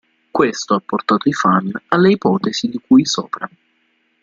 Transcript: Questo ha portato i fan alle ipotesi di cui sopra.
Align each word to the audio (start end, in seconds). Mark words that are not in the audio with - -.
Questo 0.31 0.73
ha 0.73 0.81
portato 0.83 1.29
i 1.29 1.31
fan 1.31 1.71
alle 1.89 2.13
ipotesi 2.13 2.67
di 2.69 2.81
cui 2.87 3.05
sopra. 3.05 3.47